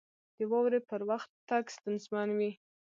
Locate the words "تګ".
1.49-1.63